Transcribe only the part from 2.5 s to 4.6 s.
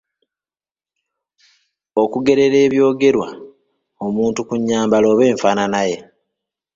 ebyogerwa omuntu ku